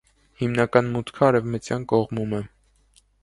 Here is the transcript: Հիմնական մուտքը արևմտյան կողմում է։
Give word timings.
Հիմնական 0.43 0.87
մուտքը 0.95 1.27
արևմտյան 1.27 1.87
կողմում 1.93 2.35
է։ 2.41 2.43